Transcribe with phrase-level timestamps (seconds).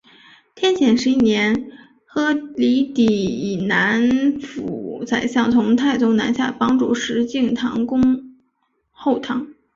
[0.55, 1.69] 天显十一年
[2.15, 8.33] 鹘离底以南府宰相从太宗南下帮助石敬瑭攻
[8.91, 9.53] 后唐。